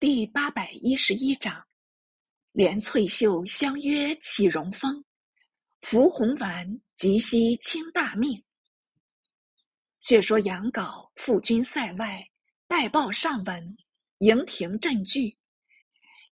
[0.00, 1.66] 第八百一十一章，
[2.52, 5.04] 连翠袖相约起荣风，
[5.80, 8.40] 拂红丸即夕清大命。
[9.98, 12.24] 却说杨镐赴军塞外，
[12.68, 13.76] 拜报上文，
[14.18, 15.36] 营庭震惧。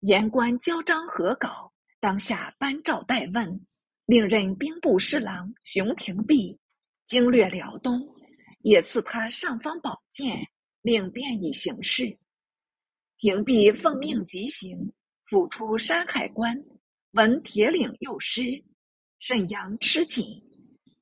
[0.02, 3.66] 言官交章核稿，当下颁诏代问，
[4.06, 6.56] 令任兵部侍郎熊廷弼，
[7.08, 8.00] 经略辽东，
[8.62, 10.48] 也赐他尚方宝剑，
[10.84, 12.16] 令便以行事。
[13.18, 14.92] 廷弼奉命急行，
[15.24, 16.62] 甫出山海关，
[17.12, 18.62] 闻铁岭又失，
[19.20, 20.26] 沈阳吃紧，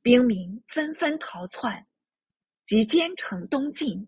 [0.03, 1.87] 兵民纷纷逃窜，
[2.65, 4.07] 即兼程东进，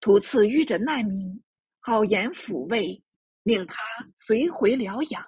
[0.00, 1.42] 途次遇着难民，
[1.80, 3.02] 好言抚慰，
[3.42, 3.82] 令他
[4.16, 5.24] 随回疗养。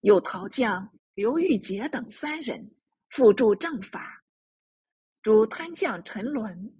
[0.00, 2.68] 有陶将刘玉杰等三人
[3.10, 4.24] 辅助正法，
[5.22, 6.74] 诸贪将陈伦、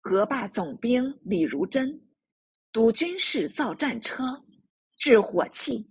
[0.00, 2.00] 河坝总兵李如珍。
[2.72, 4.22] 督军事造战车，
[4.96, 5.84] 制火器，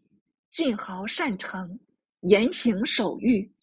[0.50, 1.78] 俊豪善城，
[2.22, 3.54] 严刑守御，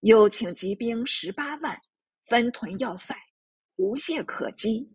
[0.00, 1.80] 又请集兵十八万，
[2.26, 3.14] 分屯要塞，
[3.76, 4.90] 无懈可击。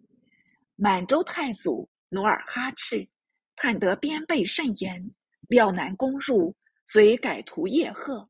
[0.75, 3.07] 满洲太祖努尔哈赤
[3.55, 5.09] 探得边备甚严，
[5.47, 6.53] 料难攻入，
[6.85, 8.29] 遂改图叶赫。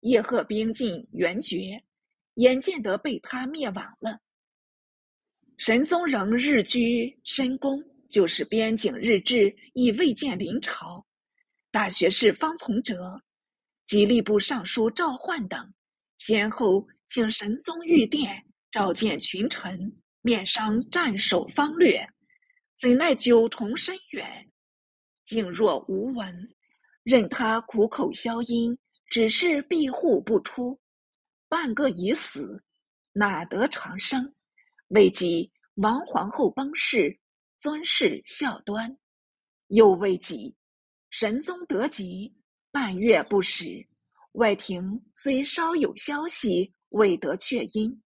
[0.00, 1.80] 叶赫兵进援绝，
[2.34, 4.18] 眼见得被他灭亡了。
[5.56, 7.80] 神宗仍日居深宫。
[8.12, 11.02] 就是边境日志亦未见临朝，
[11.70, 13.18] 大学士方从哲、
[13.86, 15.72] 吉利部尚书赵焕等，
[16.18, 22.06] 先后请神宗御殿召见群臣，面商战守方略，
[22.78, 24.46] 怎奈九重深远，
[25.24, 26.54] 竟若无闻，
[27.04, 28.76] 任他苦口消音，
[29.06, 30.78] 只是庇护不出，
[31.48, 32.62] 半个已死，
[33.12, 34.34] 哪得长生？
[34.88, 37.18] 未及王皇后崩逝。
[37.62, 38.98] 尊事孝端，
[39.68, 40.52] 又未及，
[41.10, 42.34] 神宗得疾，
[42.72, 43.88] 半月不食。
[44.32, 48.02] 外廷虽稍有消息，未得确因。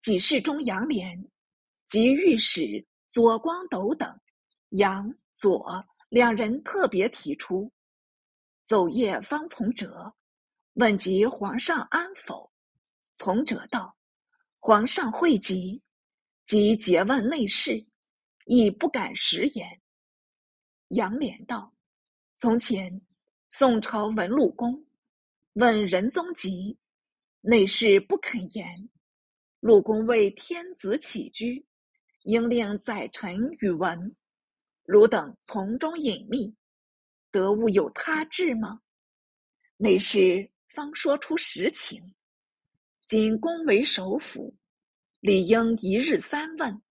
[0.00, 1.22] 几事中杨涟
[1.84, 4.18] 及御史左光斗等，
[4.70, 7.70] 杨左两人特别提出。
[8.64, 10.14] 走夜方从哲
[10.76, 12.50] 问及皇上安否，
[13.12, 13.94] 从哲道
[14.60, 15.82] ：“皇上会急，
[16.46, 17.86] 即诘问内侍。”
[18.44, 19.80] 亦不敢食言。
[20.88, 21.74] 杨涟道
[22.36, 23.00] ：“从前
[23.48, 24.84] 宋朝文鲁公
[25.54, 26.78] 问仁宗疾，
[27.40, 28.88] 内侍不肯言。
[29.60, 31.66] 鲁公为天子起居，
[32.24, 34.14] 应令宰臣与文。
[34.84, 36.54] 汝等从中隐秘，
[37.30, 38.80] 得物有他志吗？”
[39.78, 42.14] 内侍方说出实情。
[43.06, 44.54] 今公为首辅，
[45.20, 46.82] 理应一日三问。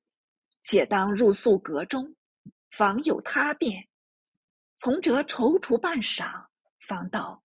[0.63, 2.16] 且当入宿阁中，
[2.72, 3.88] 防有他变。
[4.78, 6.46] 从哲踌躇半晌，
[6.79, 7.44] 方道：“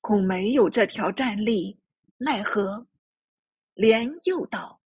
[0.00, 1.78] 恐没有这条战例，
[2.16, 2.86] 奈何？”
[3.74, 4.80] 连又道：“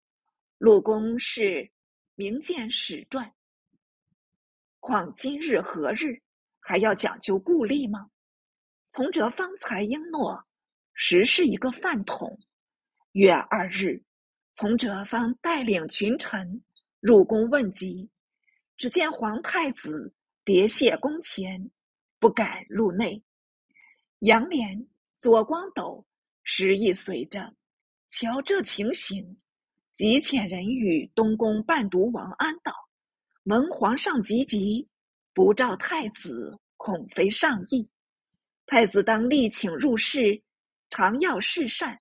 [0.57, 1.71] 鲁公是
[2.15, 3.31] 明鉴史传，
[4.79, 6.19] 况今日何日，
[6.59, 8.09] 还要讲究故例吗？”
[8.89, 10.43] 从哲方才应诺，
[10.93, 12.39] 实是一个饭桶。
[13.11, 14.01] 月二日，
[14.55, 16.63] 从哲方带领群臣。
[16.99, 18.09] 入宫问疾，
[18.75, 20.11] 只见皇太子
[20.43, 21.69] 叠谢宫前，
[22.19, 23.21] 不敢入内。
[24.19, 24.83] 杨涟、
[25.19, 26.03] 左光斗
[26.43, 27.53] 时亦随着，
[28.07, 29.37] 瞧这情形，
[29.91, 32.73] 即遣人与东宫伴读王安道
[33.45, 34.87] ：“闻皇上急急，
[35.33, 37.87] 不召太子，恐非上意。
[38.65, 40.41] 太子当力请入室，
[40.89, 41.99] 常要侍善，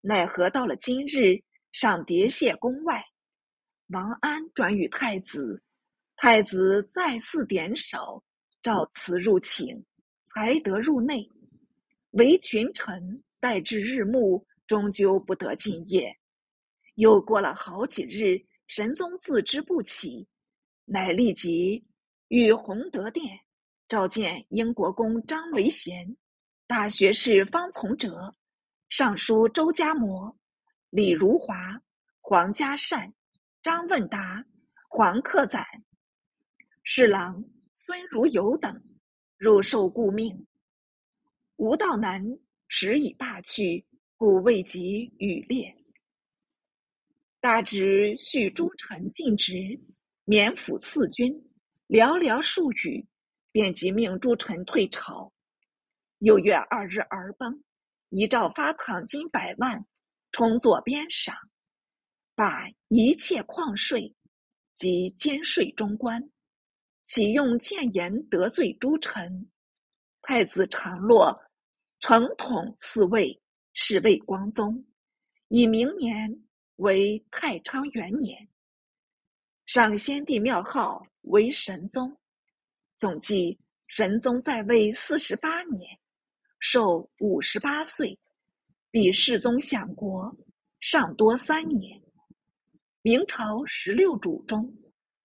[0.00, 1.42] 奈何到了今日，
[1.72, 3.04] 尚叠谢宫外？”
[3.88, 5.62] 王安转与太子，
[6.16, 8.22] 太子再次点首，
[8.60, 9.82] 召辞入寝，
[10.26, 11.26] 才得入内。
[12.10, 16.14] 唯群臣待至日暮，终究不得进夜。
[16.96, 20.28] 又过了好几日，神宗自知不起，
[20.84, 21.82] 乃立即
[22.28, 23.40] 与弘德殿
[23.88, 26.14] 召见英国公张维贤、
[26.66, 28.34] 大学士方从哲、
[28.90, 30.36] 尚书周家谟、
[30.90, 31.80] 李如华、
[32.20, 33.10] 黄嘉善。
[33.60, 34.44] 张问答、
[34.88, 35.66] 黄克载、
[36.84, 37.44] 侍郎
[37.74, 38.80] 孙如友等
[39.36, 40.46] 入受顾命。
[41.56, 42.24] 吴道南
[42.68, 43.84] 时已罢去，
[44.16, 45.74] 故未及羽列。
[47.40, 49.80] 大侄续诸臣尽职，
[50.24, 51.32] 免府赐军。
[51.88, 53.04] 寥寥数语，
[53.50, 55.32] 便即命诸臣退朝。
[56.18, 57.64] 又月二日而崩，
[58.10, 59.84] 遗诏发躺金百万，
[60.30, 61.34] 充作边赏。
[62.38, 64.14] 把一切矿税
[64.76, 66.22] 及兼税中官，
[67.04, 69.50] 启用谏言得罪诸臣。
[70.22, 71.36] 太子常洛
[71.98, 73.42] 承统嗣位，
[73.72, 74.86] 是魏光宗，
[75.48, 76.32] 以明年
[76.76, 78.48] 为太昌元年。
[79.66, 82.16] 上先帝庙号为神宗。
[82.96, 83.58] 总计
[83.88, 85.98] 神宗在位四十八年，
[86.60, 88.16] 寿五十八岁，
[88.92, 90.32] 比世宗享国
[90.78, 92.00] 尚多三年。
[93.08, 94.70] 明朝十六主中，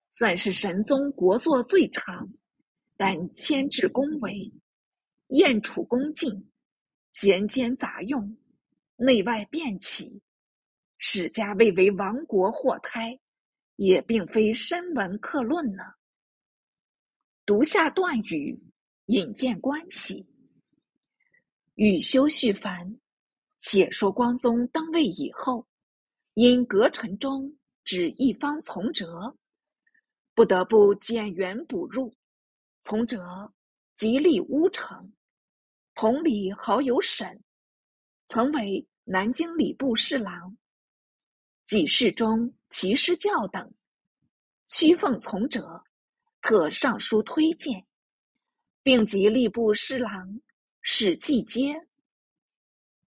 [0.09, 2.25] 算是神宗国祚最长，
[2.95, 4.53] 但迁至宫闱，
[5.27, 6.50] 宴处恭敬，
[7.12, 8.38] 贤兼杂用，
[8.95, 10.21] 内外变起，
[10.97, 13.19] 史家谓为亡国祸胎，
[13.75, 15.83] 也并非深文刻论呢。
[17.45, 18.57] 读下段语，
[19.07, 20.25] 引荐关系。
[21.75, 22.97] 语修续繁，
[23.57, 25.68] 且说光宗登位以后，
[26.35, 27.53] 因阁臣中
[27.83, 29.38] 只一方从哲，
[30.33, 32.13] 不得不减员补入。
[32.81, 33.53] 从哲
[33.95, 35.13] 极力乌城。
[35.95, 37.44] 同里好友沈，
[38.27, 40.57] 曾为南京礼部侍郎。
[41.65, 43.71] 几事中齐师教等，
[44.65, 45.83] 屈奉从者，
[46.41, 47.85] 特上书推荐，
[48.81, 50.41] 并及吏部侍郎
[50.81, 51.88] 史季阶。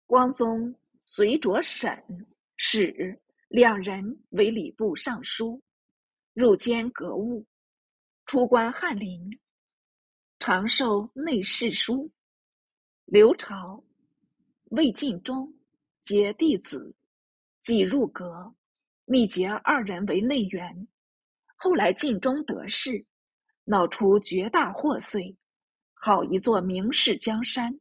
[0.07, 0.73] 光宗
[1.05, 2.03] 随着沈
[2.57, 3.21] 史
[3.51, 5.61] 两人为礼部尚书，
[6.33, 7.45] 入监阁务，
[8.25, 9.29] 出关翰林，
[10.39, 12.09] 常受内侍书。
[13.03, 13.83] 刘朝、
[14.69, 15.53] 魏晋忠
[16.01, 16.95] 皆弟子，
[17.59, 18.55] 即入阁，
[19.03, 20.87] 密结二人为内援。
[21.57, 23.05] 后来晋忠得势，
[23.65, 25.35] 闹出绝大祸祟，
[25.93, 27.77] 好一座名士江山，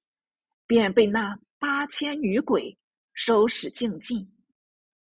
[0.66, 2.76] 便被那八千女鬼
[3.12, 4.28] 收拾净尽。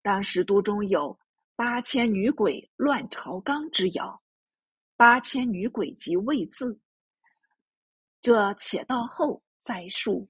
[0.01, 1.18] 当时都中有
[1.56, 4.21] 八千女鬼乱朝纲之谣，
[4.95, 6.80] 八千女鬼即魏字。
[8.21, 9.42] 这且到后。
[9.63, 10.27] 再述，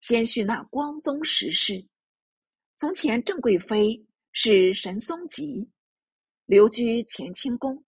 [0.00, 1.86] 先叙那光宗时事。
[2.74, 5.70] 从前郑贵妃是神宗吉，
[6.44, 7.84] 留居乾清宫，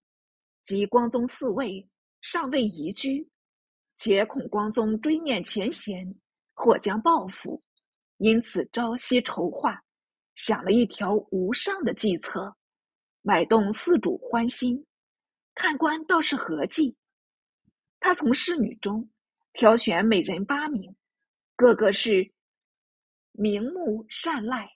[0.62, 1.84] 及光宗嗣位，
[2.20, 3.28] 尚未移居，
[3.96, 6.14] 且恐光宗追念前嫌，
[6.54, 7.60] 或将报复，
[8.18, 9.84] 因此朝夕筹划，
[10.36, 12.56] 想了一条无上的计策，
[13.22, 14.86] 买动四主欢心。
[15.56, 16.96] 看官倒是合计，
[17.98, 19.10] 他从侍女中。
[19.58, 20.94] 挑选美人八名，
[21.56, 22.30] 个个是
[23.32, 24.68] 明目善睐、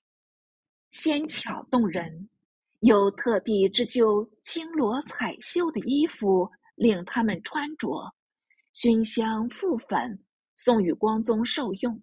[0.89, 2.31] 纤巧动人，
[2.79, 8.11] 又特地织就青罗彩绣的衣服，令他们穿着，
[8.73, 10.25] 熏香覆粉，
[10.56, 12.03] 送与光宗受用。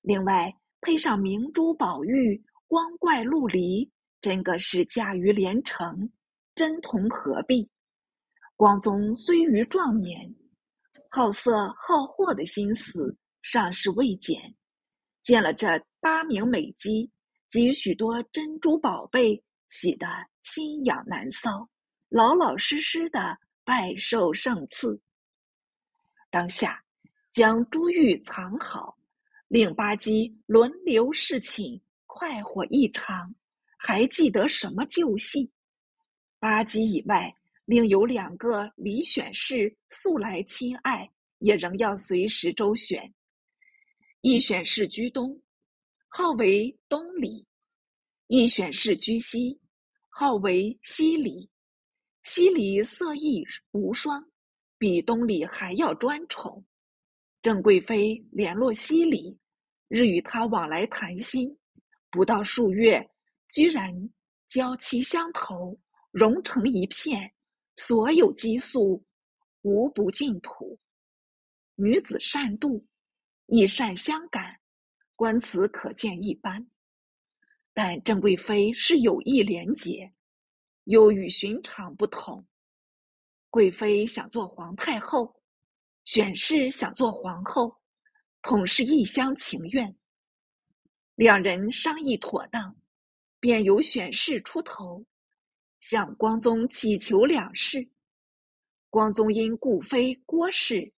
[0.00, 0.50] 另外
[0.80, 3.90] 配上明珠宝玉、光怪陆离，
[4.20, 6.08] 真个是驾驭连城，
[6.54, 7.68] 真同合璧。
[8.54, 10.32] 光宗虽于壮年。
[11.10, 14.54] 好色好货的心思尚是未减，
[15.20, 17.10] 见了这八名美姬
[17.48, 20.06] 及许多珍珠宝贝，喜得
[20.42, 21.66] 心痒难搔，
[22.08, 24.96] 老老实实的拜受圣赐。
[26.30, 26.80] 当下
[27.32, 28.96] 将珠玉藏好，
[29.48, 31.82] 令八姬轮流侍寝，
[32.12, 33.32] 快活异常。
[33.78, 35.50] 还记得什么旧戏？
[36.40, 37.32] 八姬以外。
[37.64, 41.08] 另有两个李选侍素来亲爱，
[41.38, 43.14] 也仍要随时周旋。
[44.22, 45.40] 一选侍居东，
[46.08, 47.46] 号为东里；
[48.26, 49.60] 一选侍居西，
[50.08, 51.48] 号为西里。
[52.22, 54.28] 西里色艺无双，
[54.76, 56.64] 比东里还要专宠。
[57.40, 59.38] 郑贵妃联络西里，
[59.86, 61.56] 日与他往来谈心，
[62.10, 63.10] 不到数月，
[63.48, 63.92] 居然
[64.46, 65.78] 娇妻相投，
[66.10, 67.32] 融成一片。
[67.76, 69.02] 所有激素
[69.62, 70.78] 无不尽吐。
[71.76, 72.84] 女子善妒，
[73.46, 74.60] 亦善相感，
[75.16, 76.68] 观此可见一斑。
[77.72, 80.12] 但郑贵妃是有意廉洁，
[80.84, 82.44] 又与寻常不同。
[83.48, 85.42] 贵妃想做皇太后，
[86.04, 87.74] 选侍想做皇后，
[88.42, 89.96] 统是一厢情愿。
[91.20, 92.74] 两人商议妥当，
[93.40, 95.04] 便由选侍出头。
[95.78, 97.86] 向光宗祈求两事，
[98.88, 100.90] 光宗因故妃郭氏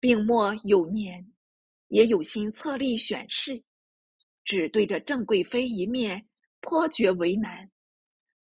[0.00, 1.24] 病末有年，
[1.86, 3.62] 也有心册立选侍，
[4.42, 6.26] 只对着郑贵妃一面，
[6.60, 7.70] 颇觉为难。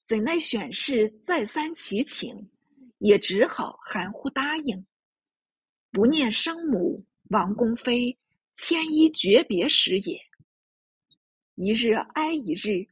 [0.05, 2.49] 怎奈选侍再三祈请，
[2.99, 4.87] 也只好含糊答应。
[5.90, 8.16] 不念生母王宫妃
[8.55, 10.25] 千衣诀别时也。
[11.56, 12.86] 一日挨一日，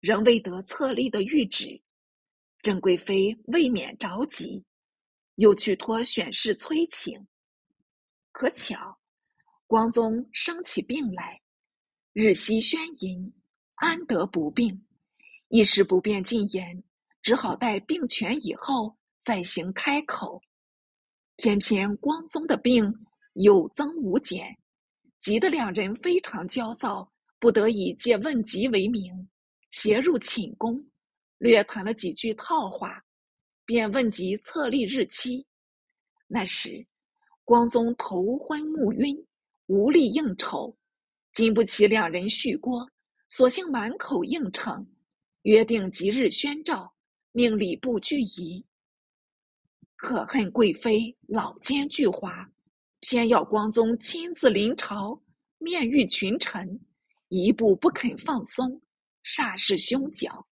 [0.00, 1.82] 仍未得册立的谕旨。
[2.62, 4.64] 郑贵妃未免着急，
[5.34, 7.26] 又去托选侍催请。
[8.32, 8.98] 可巧，
[9.66, 11.42] 光宗生起病来，
[12.14, 13.30] 日夕宣淫，
[13.74, 14.86] 安得不病？
[15.48, 16.82] 一时不便进言，
[17.20, 20.42] 只好待病痊以后再行开口。
[21.36, 24.58] 偏偏光宗的病有增无减，
[25.20, 29.28] 急得两人非常焦躁，不得已借问疾为名，
[29.70, 30.84] 携入寝宫，
[31.38, 33.04] 略谈了几句套话，
[33.64, 35.46] 便问及册立日期。
[36.26, 36.84] 那时，
[37.44, 39.24] 光宗头昏目晕，
[39.66, 40.76] 无力应酬，
[41.32, 42.88] 经不起两人续聒，
[43.28, 44.86] 索性满口应承，
[45.42, 46.92] 约定即日宣诏，
[47.32, 48.64] 命礼部具仪。
[49.96, 52.46] 可恨贵妃老奸巨猾，
[53.00, 55.20] 偏要光宗亲自临朝，
[55.58, 56.78] 面遇群臣，
[57.28, 58.80] 一步不肯放松，
[59.24, 60.46] 煞是凶角。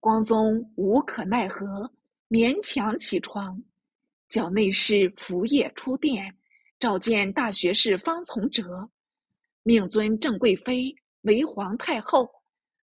[0.00, 1.92] 光宗无可奈何，
[2.28, 3.62] 勉强起床，
[4.28, 6.36] 叫内侍伏夜出殿，
[6.78, 8.90] 召见大学士方从哲，
[9.62, 12.28] 命尊郑贵妃为皇太后，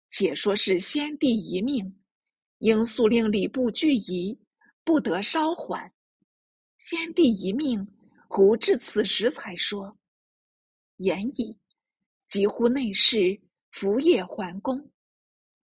[0.07, 1.99] 且说是先帝遗命，
[2.59, 4.37] 应速令礼部具仪。
[4.85, 5.93] 不得稍缓，
[6.79, 7.87] 先帝遗命，
[8.27, 9.95] 胡至此时才说。
[10.97, 11.55] 言矣，
[12.29, 14.89] 几乎内侍伏夜还宫。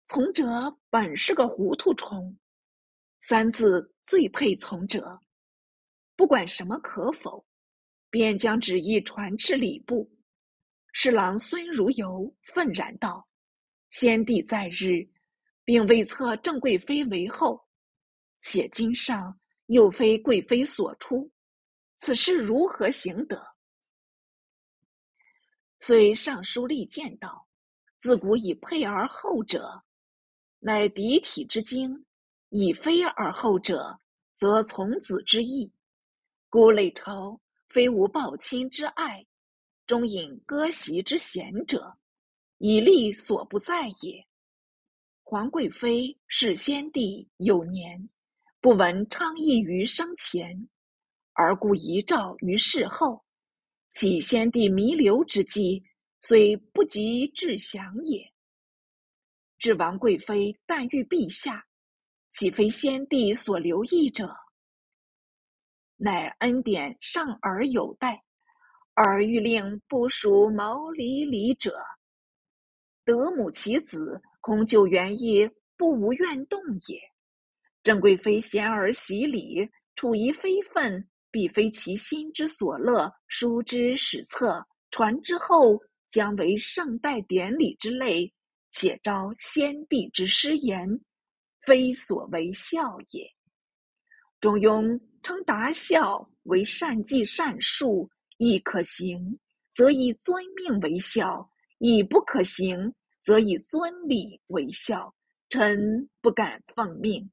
[0.05, 2.35] 从者本是个糊涂虫，
[3.19, 5.19] 三字最配从者。
[6.15, 7.45] 不管什么可否，
[8.09, 10.09] 便将旨意传至礼部。
[10.93, 13.27] 侍郎孙如游愤然道
[13.91, 15.05] ：“先帝在日，
[15.65, 17.61] 并未册郑贵妃为后。”
[18.39, 21.29] 且今上又非贵妃所出，
[21.97, 23.54] 此事如何行得？
[25.87, 27.45] 虽尚书立见道，
[27.99, 29.83] 自古以配而后者，
[30.57, 32.03] 乃嫡体之精；
[32.49, 33.99] 以妃而后者，
[34.33, 35.71] 则从子之意。
[36.49, 37.39] 故累朝
[37.69, 39.23] 非无抱亲之爱，
[39.85, 41.95] 终引割席之贤者，
[42.57, 44.25] 以利所不在也。
[45.21, 48.09] 皇贵妃是先帝有年。
[48.59, 50.67] 不闻昌邑于生前，
[51.33, 53.23] 而故遗诏于事后。
[53.95, 55.81] 启先帝弥留之际，
[56.19, 58.29] 虽不及至祥也。
[59.57, 61.65] 至王贵妃但遇陛下，
[62.29, 64.35] 岂非先帝所留意者？
[65.95, 68.21] 乃恩典尚而有待，
[68.95, 71.81] 而欲令不属毛离离者，
[73.05, 76.59] 得母其子，恐救原意不无怨动
[76.89, 76.99] 也。
[77.81, 83.13] 郑贵妃贤而喜礼，处仪非分，必非其心之所乐。
[83.27, 85.77] 书之史册，传之后，
[86.07, 88.33] 将为盛代典礼之类，
[88.71, 90.87] 且招先帝之失言，
[91.59, 93.29] 非所为孝也。
[94.39, 99.37] 中庸称达孝为善计善术，亦可行，
[99.71, 101.45] 则以遵命为孝；
[101.79, 105.13] 亦不可行，则以遵礼为孝。
[105.49, 107.29] 臣不敢奉命。